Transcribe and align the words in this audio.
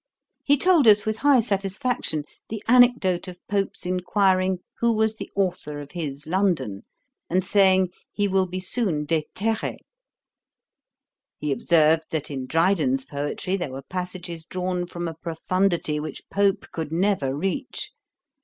He 0.43 0.57
told 0.57 0.87
us, 0.87 1.05
with 1.05 1.17
high 1.17 1.41
satisfaction, 1.41 2.23
the 2.49 2.63
anecdote 2.67 3.27
of 3.27 3.37
Pope's 3.47 3.85
inquiring 3.85 4.57
who 4.79 4.93
was 4.93 5.17
the 5.17 5.29
authour 5.35 5.79
of 5.79 5.91
his 5.91 6.25
London, 6.25 6.85
and 7.29 7.45
saying, 7.45 7.91
he 8.11 8.27
will 8.27 8.47
be 8.47 8.59
soon 8.59 9.05
déterré. 9.05 9.77
He 11.37 11.51
observed, 11.51 12.05
that 12.09 12.31
in 12.31 12.47
Dryden's 12.47 13.05
poetry 13.05 13.55
there 13.55 13.69
were 13.71 13.83
passages 13.83 14.43
drawn 14.43 14.87
from 14.87 15.07
a 15.07 15.13
profundity 15.21 15.99
which 15.99 16.27
Pope 16.31 16.65
could 16.71 16.91
never 16.91 17.35
reach. 17.35 17.91